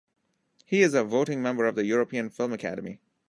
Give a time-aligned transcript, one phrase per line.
[0.65, 2.99] He is a Voting member of the European Film Academy.